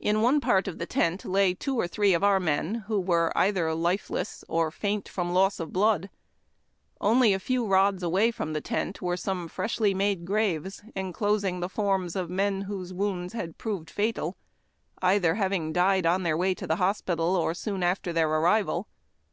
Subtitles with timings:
[0.00, 3.30] In one part of the tent lay two or three of our men, who were
[3.38, 6.10] either lifeless or faint from loss of blood.
[7.00, 11.68] Only a few rods away from the tent were some freshly made graves enclosing the
[11.68, 14.36] forms of men whose wounds had proved fatal,
[15.00, 18.88] either having died ou their way to the hospital or soon after their arrival.